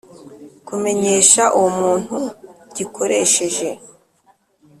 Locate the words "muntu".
1.79-2.17